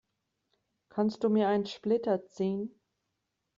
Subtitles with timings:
[0.89, 2.73] Kannst du mir einen Splitter ziehen?